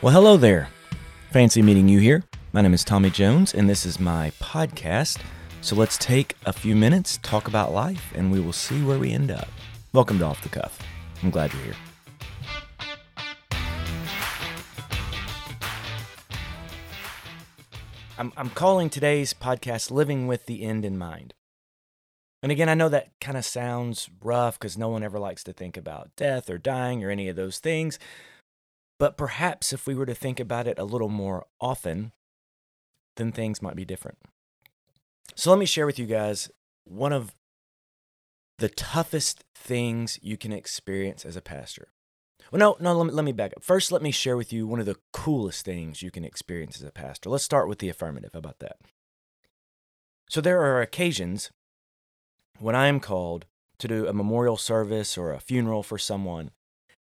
[0.00, 0.68] Well, hello there.
[1.32, 2.22] Fancy meeting you here.
[2.52, 5.20] My name is Tommy Jones, and this is my podcast.
[5.60, 9.10] So let's take a few minutes, talk about life, and we will see where we
[9.10, 9.48] end up.
[9.92, 10.78] Welcome to Off the Cuff.
[11.20, 11.74] I'm glad you're here.
[18.16, 21.34] I'm, I'm calling today's podcast Living with the End in Mind.
[22.40, 25.52] And again, I know that kind of sounds rough because no one ever likes to
[25.52, 27.98] think about death or dying or any of those things.
[28.98, 32.12] But perhaps if we were to think about it a little more often,
[33.16, 34.18] then things might be different.
[35.34, 36.50] So let me share with you guys
[36.84, 37.34] one of
[38.58, 41.88] the toughest things you can experience as a pastor.
[42.50, 43.62] Well, no, no, let me, let me back up.
[43.62, 46.82] First, let me share with you one of the coolest things you can experience as
[46.82, 47.30] a pastor.
[47.30, 48.30] Let's start with the affirmative.
[48.32, 48.78] How about that?
[50.30, 51.50] So, there are occasions
[52.58, 53.46] when I am called
[53.78, 56.50] to do a memorial service or a funeral for someone,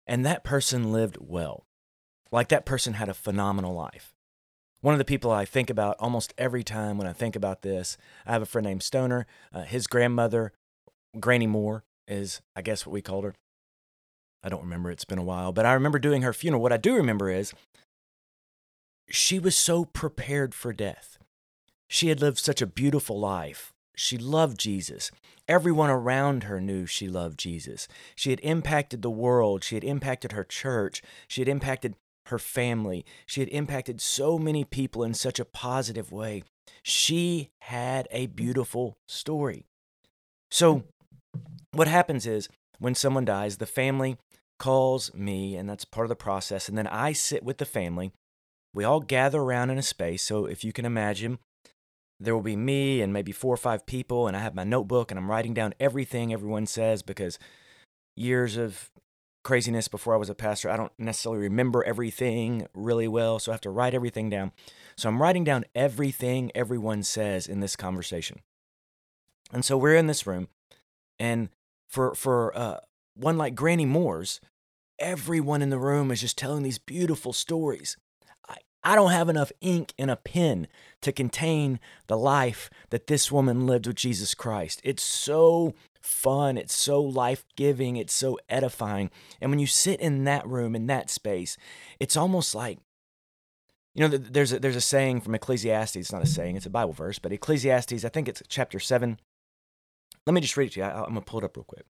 [0.07, 1.67] and that person lived well.
[2.35, 4.13] Like that person had a phenomenal life.
[4.81, 7.97] One of the people I think about almost every time when I think about this,
[8.27, 9.29] I have a friend named Stoner.
[9.53, 10.53] Uh, his grandmother,
[11.21, 13.35] Granny Moore, is, I guess, what we called her.
[14.43, 16.61] I don't remember, it's been a while, but I remember doing her funeral.
[16.61, 17.55] What I do remember is
[19.09, 21.19] she was so prepared for death.
[21.89, 23.73] She had lived such a beautiful life.
[23.95, 25.13] She loved Jesus.
[25.47, 27.87] Everyone around her knew she loved Jesus.
[28.17, 29.63] She had impacted the world.
[29.63, 31.01] She had impacted her church.
[31.29, 31.95] She had impacted
[32.27, 33.05] her family.
[33.27, 36.43] She had impacted so many people in such a positive way.
[36.83, 39.65] She had a beautiful story.
[40.51, 40.85] So,
[41.73, 44.17] what happens is when someone dies, the family
[44.59, 46.69] calls me, and that's part of the process.
[46.69, 48.13] And then I sit with the family.
[48.73, 50.23] We all gather around in a space.
[50.23, 51.39] So, if you can imagine,
[52.21, 55.11] there will be me and maybe four or five people, and I have my notebook
[55.11, 57.39] and I'm writing down everything everyone says because
[58.17, 58.91] years of
[59.45, 60.69] craziness before I was a pastor.
[60.69, 64.51] I don't necessarily remember everything really well, so I have to write everything down.
[64.97, 68.41] So I'm writing down everything everyone says in this conversation.
[69.53, 70.49] And so we're in this room,
[71.19, 71.51] and
[71.89, 72.79] for for uh,
[73.15, 74.41] one like Granny Moore's,
[74.99, 77.97] everyone in the room is just telling these beautiful stories.
[78.49, 80.67] I, I don't have enough ink in a pen
[81.03, 84.81] to contain the life that this woman lived with Jesus Christ.
[84.83, 85.75] It's so
[86.05, 89.11] fun, it's so life giving, it's so edifying.
[89.41, 91.57] And when you sit in that room, in that space,
[91.99, 92.79] it's almost like,
[93.95, 95.97] you know, there's a, there's a saying from Ecclesiastes.
[95.97, 99.19] It's not a saying, it's a Bible verse, but Ecclesiastes, I think it's chapter 7.
[100.27, 100.87] Let me just read it to you.
[100.87, 101.87] I, I'm to pull it up real quick.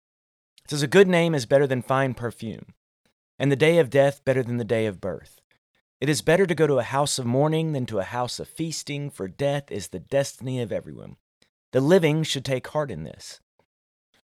[0.64, 2.66] It says, A good name is better than fine perfume,
[3.38, 5.40] and the day of death better than the day of birth.
[6.00, 8.48] It is better to go to a house of mourning than to a house of
[8.48, 11.16] feasting, for death is the destiny of everyone.
[11.72, 13.40] The living should take heart in this.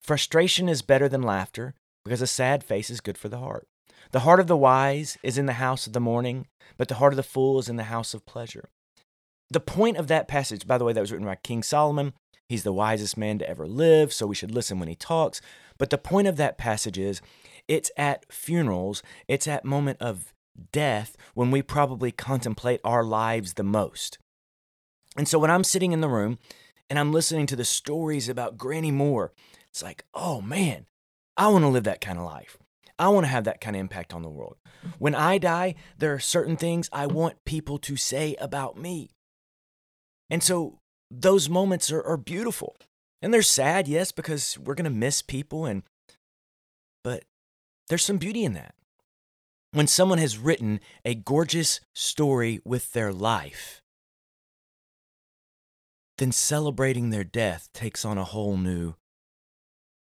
[0.02, 3.68] Frustration is better than laughter, because a sad face is good for the heart.
[4.12, 6.48] The heart of the wise is in the house of the mourning,
[6.78, 8.70] but the heart of the fool is in the house of pleasure.
[9.50, 12.14] The point of that passage, by the way, that was written by King Solomon.
[12.50, 15.42] He's the wisest man to ever live, so we should listen when he talks.
[15.78, 17.22] But the point of that passage is
[17.68, 20.34] it's at funerals, it's at moment of
[20.72, 24.18] death when we probably contemplate our lives the most.
[25.18, 26.40] And so when I'm sitting in the room
[26.90, 29.34] and I'm listening to the stories about Granny Moore
[29.72, 30.86] it's like, oh man,
[31.36, 32.58] I want to live that kind of life.
[33.00, 34.58] I want to have that kind of impact on the world.
[34.98, 39.12] When I die, there are certain things I want people to say about me.
[40.30, 40.80] And so
[41.12, 42.76] those moments are, are beautiful.
[43.22, 45.84] And they're sad, yes, because we're going to miss people and
[47.04, 47.24] but
[47.88, 48.76] there's some beauty in that.
[49.72, 53.82] When someone has written a gorgeous story with their life,
[56.18, 58.96] then celebrating their death takes on a whole new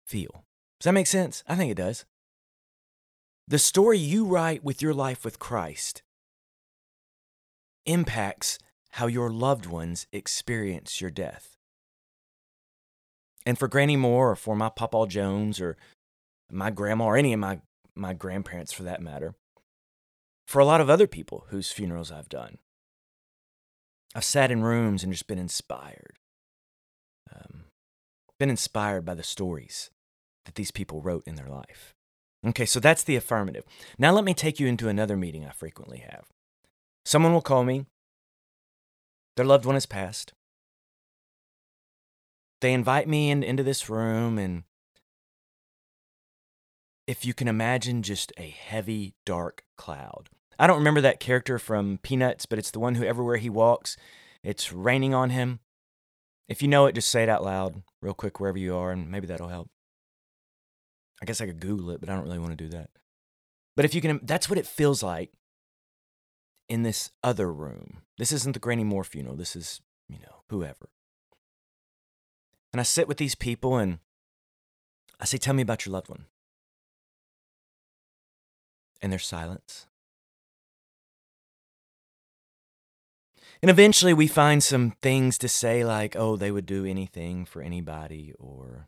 [0.07, 0.45] feel.
[0.79, 1.43] Does that make sense?
[1.47, 2.05] I think it does.
[3.47, 6.01] The story you write with your life with Christ
[7.85, 8.59] impacts
[8.91, 11.57] how your loved ones experience your death.
[13.45, 15.77] And for Granny Moore, or for my Papa Jones, or
[16.51, 17.61] my grandma, or any of my,
[17.95, 19.35] my grandparents for that matter,
[20.45, 22.57] for a lot of other people whose funerals I've done,
[24.13, 26.17] I've sat in rooms and just been inspired.
[27.33, 27.65] Um,
[28.39, 29.89] been inspired by the stories
[30.47, 31.93] that these people wrote in their life.
[32.45, 33.65] Okay, so that's the affirmative.
[33.99, 36.25] Now let me take you into another meeting I frequently have.
[37.05, 37.85] Someone will call me,
[39.35, 40.33] their loved one has passed.
[42.59, 44.63] They invite me in, into this room, and
[47.05, 50.29] if you can imagine just a heavy, dark cloud.
[50.57, 53.95] I don't remember that character from Peanuts, but it's the one who everywhere he walks,
[54.43, 55.59] it's raining on him.
[56.49, 59.11] If you know it, just say it out loud, real quick, wherever you are, and
[59.11, 59.69] maybe that'll help.
[61.21, 62.89] I guess I could Google it, but I don't really want to do that.
[63.75, 65.31] But if you can, that's what it feels like
[66.69, 68.01] in this other room.
[68.17, 69.35] This isn't the Granny Moore funeral.
[69.35, 70.89] This is, you know, whoever.
[72.73, 73.99] And I sit with these people and
[75.19, 76.25] I say, Tell me about your loved one.
[79.01, 79.87] And there's silence.
[83.61, 87.61] And eventually we find some things to say, like, oh, they would do anything for
[87.61, 88.87] anybody, or,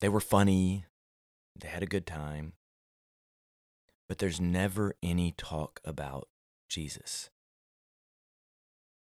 [0.00, 0.84] they were funny,
[1.60, 2.52] they had a good time.
[4.08, 6.28] But there's never any talk about
[6.68, 7.30] Jesus.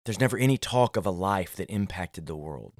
[0.05, 2.73] There's never any talk of a life that impacted the world.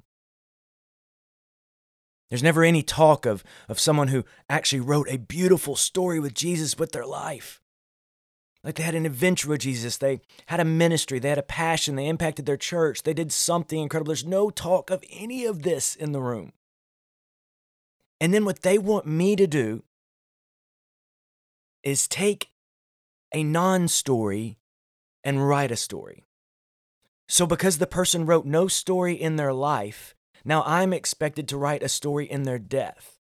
[2.29, 6.77] There's never any talk of, of someone who actually wrote a beautiful story with Jesus
[6.77, 7.61] with their life.
[8.63, 11.95] Like they had an adventure with Jesus, they had a ministry, they had a passion,
[11.95, 14.09] they impacted their church, they did something incredible.
[14.09, 16.51] There's no talk of any of this in the room.
[18.19, 19.83] And then what they want me to do
[21.83, 22.49] is take
[23.33, 24.57] a non story
[25.23, 26.25] and write a story.
[27.27, 30.15] So, because the person wrote no story in their life,
[30.45, 33.17] now I'm expected to write a story in their death.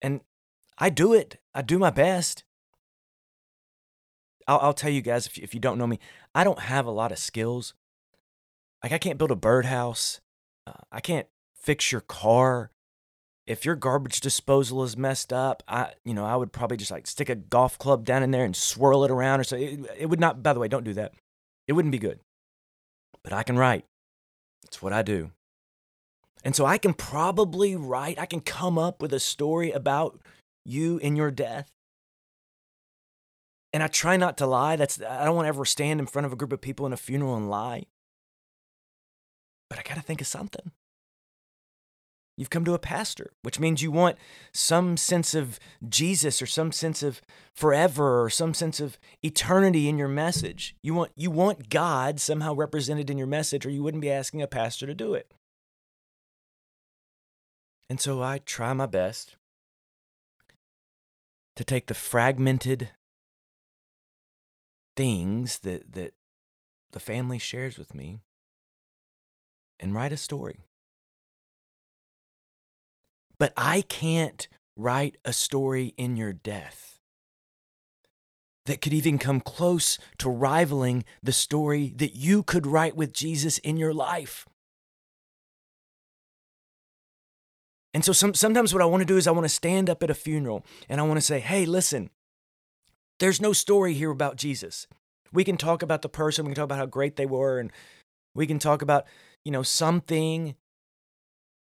[0.00, 0.20] And
[0.78, 2.44] I do it, I do my best.
[4.46, 5.98] I'll, I'll tell you guys if you, if you don't know me,
[6.34, 7.74] I don't have a lot of skills.
[8.82, 10.20] Like, I can't build a birdhouse,
[10.66, 11.26] uh, I can't
[11.60, 12.70] fix your car.
[13.46, 17.06] If your garbage disposal is messed up, I you know I would probably just like
[17.06, 19.56] stick a golf club down in there and swirl it around or so.
[19.56, 20.42] It, it would not.
[20.42, 21.12] By the way, don't do that.
[21.66, 22.20] It wouldn't be good.
[23.22, 23.84] But I can write.
[24.64, 25.30] It's what I do.
[26.44, 30.20] And so I can probably write, I can come up with a story about
[30.64, 31.70] you and your death.
[33.72, 34.76] And I try not to lie.
[34.76, 36.92] That's I don't want to ever stand in front of a group of people in
[36.92, 37.84] a funeral and lie.
[39.68, 40.72] But I got to think of something.
[42.38, 44.16] You've come to a pastor, which means you want
[44.52, 45.58] some sense of
[45.88, 47.20] Jesus or some sense of
[47.52, 50.76] forever or some sense of eternity in your message.
[50.80, 54.40] You want you want God somehow represented in your message or you wouldn't be asking
[54.40, 55.34] a pastor to do it.
[57.90, 59.34] And so I try my best
[61.56, 62.90] to take the fragmented
[64.96, 66.14] things that that
[66.92, 68.20] the family shares with me
[69.80, 70.60] and write a story.
[73.38, 76.98] But I can't write a story in your death
[78.66, 83.58] that could even come close to rivaling the story that you could write with Jesus
[83.58, 84.46] in your life.
[87.94, 90.02] And so some, sometimes what I want to do is I want to stand up
[90.02, 92.10] at a funeral and I want to say, hey, listen,
[93.18, 94.86] there's no story here about Jesus.
[95.32, 97.72] We can talk about the person, we can talk about how great they were, and
[98.34, 99.06] we can talk about,
[99.44, 100.54] you know, something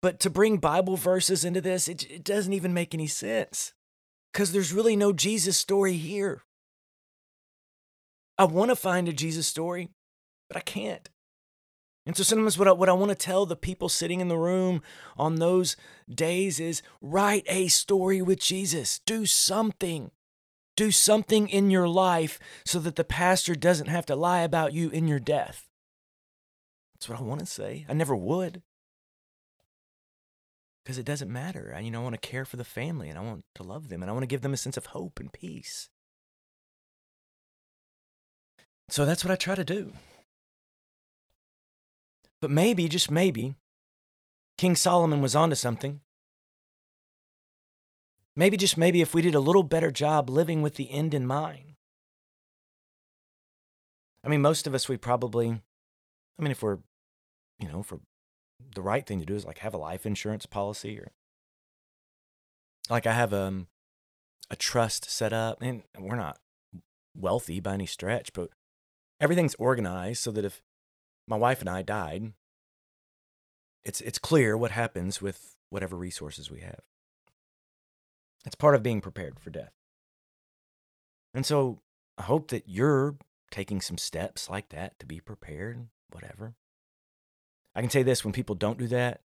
[0.08, 3.74] but to bring Bible verses into this, it, it doesn't even make any sense
[4.32, 6.44] because there's really no Jesus story here.
[8.38, 9.90] I want to find a Jesus story,
[10.48, 11.10] but I can't.
[12.06, 14.38] And so sometimes what I, what I want to tell the people sitting in the
[14.38, 14.82] room
[15.18, 15.76] on those
[16.10, 19.02] days is write a story with Jesus.
[19.06, 20.12] Do something.
[20.78, 24.90] Do something in your life so that the pastor doesn't have to lie about you
[24.90, 25.68] in your death.
[26.96, 27.86] That's what I want to say.
[27.90, 28.62] I never would
[30.88, 31.74] because it doesn't matter.
[31.76, 33.90] I, you know, I want to care for the family and I want to love
[33.90, 35.90] them and I want to give them a sense of hope and peace.
[38.88, 39.92] So that's what I try to do.
[42.40, 43.56] But maybe, just maybe,
[44.58, 46.00] King Solomon was onto something.
[48.34, 51.28] Maybe, just maybe, if we did a little better job living with the end in
[51.28, 51.74] mind.
[54.24, 56.78] I mean, most of us, we probably, I mean, if we're,
[57.60, 58.00] you know, for
[58.74, 61.12] the right thing to do is like have a life insurance policy or
[62.90, 63.68] like I have um
[64.50, 66.40] a trust set up and we're not
[67.16, 68.50] wealthy by any stretch, but
[69.20, 70.62] everything's organized so that if
[71.28, 72.34] my wife and I died,
[73.84, 76.82] it's it's clear what happens with whatever resources we have.
[78.46, 79.74] It's part of being prepared for death.
[81.34, 81.82] And so
[82.18, 83.18] I hope that you're
[83.52, 86.56] taking some steps like that to be prepared, whatever.
[87.78, 89.22] I can say this when people don't do that,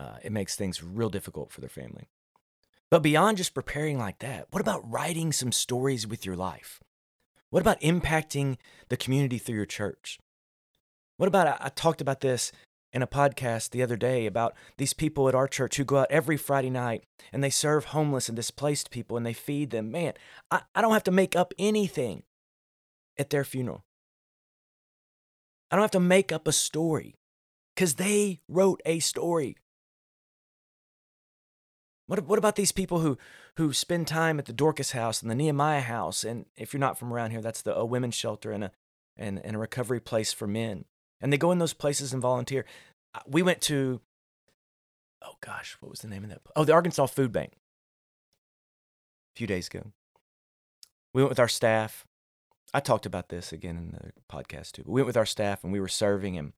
[0.00, 2.08] uh, it makes things real difficult for their family.
[2.90, 6.80] But beyond just preparing like that, what about writing some stories with your life?
[7.50, 8.56] What about impacting
[8.88, 10.18] the community through your church?
[11.16, 12.50] What about, I, I talked about this
[12.92, 16.10] in a podcast the other day about these people at our church who go out
[16.10, 19.92] every Friday night and they serve homeless and displaced people and they feed them.
[19.92, 20.14] Man,
[20.50, 22.24] I, I don't have to make up anything
[23.16, 23.84] at their funeral.
[25.70, 27.14] I don't have to make up a story
[27.82, 29.56] because they wrote a story.
[32.06, 33.18] What, what about these people who,
[33.56, 36.22] who spend time at the Dorcas house and the Nehemiah house?
[36.22, 38.70] And if you're not from around here, that's the, a women's shelter and a,
[39.16, 40.84] and, and a recovery place for men.
[41.20, 42.66] And they go in those places and volunteer.
[43.16, 44.00] Uh, we went to,
[45.20, 46.42] oh gosh, what was the name of that?
[46.54, 47.54] Oh, the Arkansas Food Bank
[49.34, 49.90] a few days ago.
[51.12, 52.06] We went with our staff.
[52.72, 54.82] I talked about this again in the podcast too.
[54.84, 56.52] But we went with our staff and we were serving and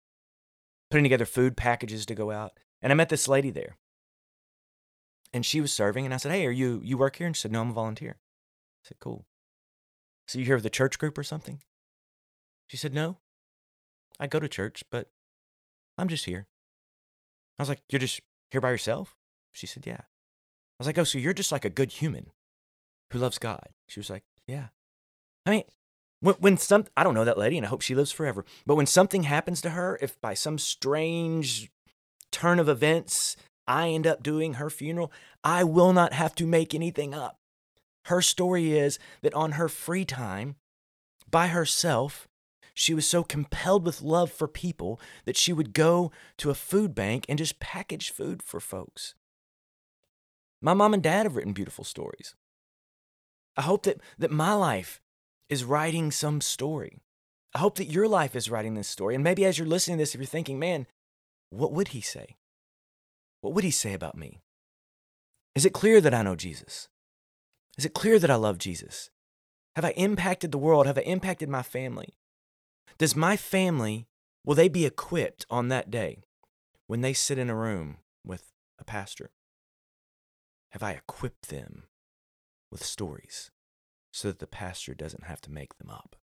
[0.90, 2.52] putting together food packages to go out.
[2.82, 3.76] And I met this lady there.
[5.32, 7.26] And she was serving and I said, Hey, are you you work here?
[7.26, 8.18] And she said, No, I'm a volunteer.
[8.18, 9.26] I said, Cool.
[10.28, 11.60] So you here with the church group or something?
[12.68, 13.18] She said, No.
[14.20, 15.10] I go to church, but
[15.98, 16.46] I'm just here.
[17.58, 19.16] I was like, You're just here by yourself?
[19.52, 20.02] She said, Yeah.
[20.02, 22.30] I was like, Oh, so you're just like a good human
[23.10, 23.68] who loves God?
[23.88, 24.68] She was like, Yeah.
[25.46, 25.64] I mean,
[26.24, 28.76] when, when some, I don't know that lady and I hope she lives forever, but
[28.76, 31.70] when something happens to her, if by some strange
[32.32, 33.36] turn of events,
[33.68, 35.12] I end up doing her funeral,
[35.44, 37.38] I will not have to make anything up.
[38.06, 40.56] Her story is that on her free time,
[41.30, 42.26] by herself,
[42.72, 46.94] she was so compelled with love for people that she would go to a food
[46.94, 49.14] bank and just package food for folks.
[50.62, 52.34] My mom and dad have written beautiful stories.
[53.58, 55.02] I hope that, that my life
[55.48, 56.98] is writing some story.
[57.54, 59.14] I hope that your life is writing this story.
[59.14, 60.86] And maybe as you're listening to this, if you're thinking, man,
[61.50, 62.36] what would he say?
[63.40, 64.40] What would he say about me?
[65.54, 66.88] Is it clear that I know Jesus?
[67.78, 69.10] Is it clear that I love Jesus?
[69.76, 70.86] Have I impacted the world?
[70.86, 72.14] Have I impacted my family?
[72.98, 74.06] Does my family,
[74.44, 76.22] will they be equipped on that day
[76.86, 79.30] when they sit in a room with a pastor?
[80.70, 81.84] Have I equipped them
[82.70, 83.50] with stories
[84.14, 86.14] so that the pastor doesn't have to make them up?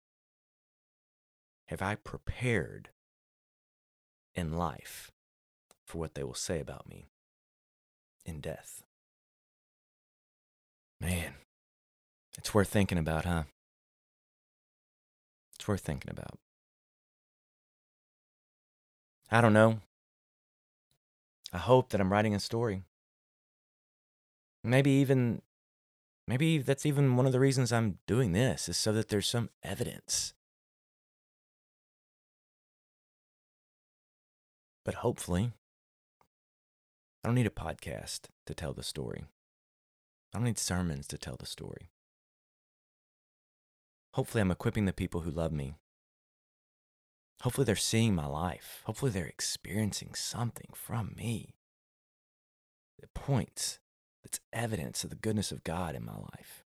[1.67, 2.91] Have I prepared
[4.33, 5.11] in life
[5.85, 7.07] for what they will say about me
[8.25, 8.85] in death?
[11.01, 11.35] Man,
[12.39, 13.43] it's worth thinking about, huh?
[15.57, 16.39] It's worth thinking about.
[19.33, 19.81] I don't know.
[21.53, 22.85] I hope that I'm writing a story.
[24.63, 25.43] Maybe even
[26.31, 29.51] maybe that's even one of the reasons I'm doing this is so that there's some
[29.63, 30.33] evidence.
[34.85, 35.53] But hopefully,
[37.23, 39.25] I don't need a podcast to tell the story.
[40.33, 41.91] I don't need sermons to tell the story.
[44.15, 45.75] Hopefully, I'm equipping the people who love me
[47.43, 48.83] Hopefully, they're seeing my life.
[48.85, 51.55] Hopefully, they're experiencing something from me
[52.99, 53.80] that points,
[54.23, 56.65] that's evidence of the goodness of God in my life.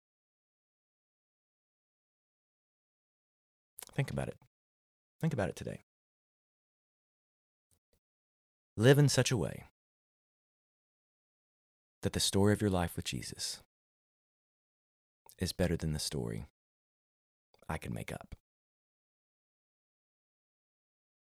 [3.94, 4.36] Think about it.
[5.20, 5.84] Think about it today.
[8.76, 9.64] Live in such a way
[12.02, 13.60] that the story of your life with Jesus
[15.38, 16.46] is better than the story
[17.68, 18.34] I can make up.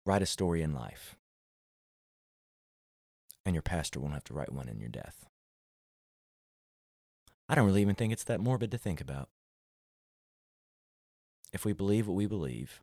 [0.05, 1.15] Write a story in life.
[3.45, 5.25] And your pastor won't have to write one in your death.
[7.49, 9.29] I don't really even think it's that morbid to think about.
[11.51, 12.81] If we believe what we believe,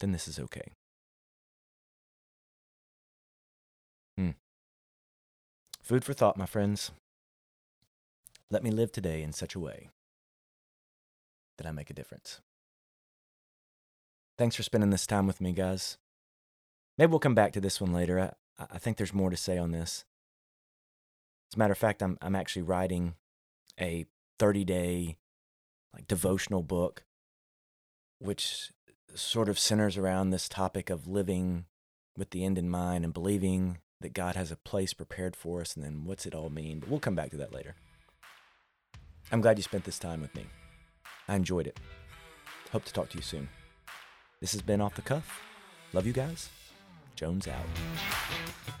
[0.00, 0.72] then this is okay.
[4.16, 4.30] Hmm.
[5.82, 6.92] Food for thought, my friends.
[8.50, 9.90] Let me live today in such a way
[11.56, 12.40] that I make a difference.
[14.38, 15.98] Thanks for spending this time with me, guys.
[16.96, 18.20] Maybe we'll come back to this one later.
[18.58, 20.04] I, I think there's more to say on this.
[21.50, 23.14] As a matter of fact, I'm, I'm actually writing
[23.80, 24.06] a
[24.38, 25.16] 30 day
[25.94, 27.04] like devotional book,
[28.18, 28.70] which
[29.14, 31.64] sort of centers around this topic of living
[32.16, 35.74] with the end in mind and believing that God has a place prepared for us
[35.74, 36.80] and then what's it all mean.
[36.80, 37.74] But we'll come back to that later.
[39.32, 40.46] I'm glad you spent this time with me.
[41.26, 41.78] I enjoyed it.
[42.72, 43.48] Hope to talk to you soon.
[44.40, 45.40] This has been Off the Cuff.
[45.92, 46.48] Love you guys.
[47.16, 48.77] Jones out.